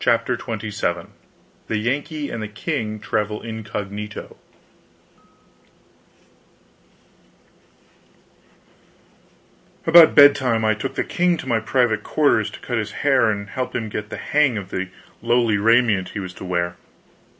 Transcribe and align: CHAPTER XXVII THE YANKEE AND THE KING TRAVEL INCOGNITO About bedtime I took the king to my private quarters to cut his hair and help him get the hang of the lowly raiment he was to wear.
CHAPTER 0.00 0.34
XXVII 0.36 1.06
THE 1.68 1.76
YANKEE 1.76 2.30
AND 2.30 2.42
THE 2.42 2.48
KING 2.48 2.98
TRAVEL 2.98 3.42
INCOGNITO 3.42 4.36
About 9.86 10.16
bedtime 10.16 10.64
I 10.64 10.74
took 10.74 10.96
the 10.96 11.04
king 11.04 11.36
to 11.36 11.46
my 11.48 11.60
private 11.60 12.02
quarters 12.02 12.50
to 12.50 12.58
cut 12.58 12.78
his 12.78 12.90
hair 13.06 13.30
and 13.30 13.50
help 13.50 13.76
him 13.76 13.88
get 13.88 14.10
the 14.10 14.16
hang 14.16 14.58
of 14.58 14.70
the 14.70 14.88
lowly 15.22 15.58
raiment 15.58 16.08
he 16.08 16.18
was 16.18 16.34
to 16.34 16.44
wear. 16.44 16.74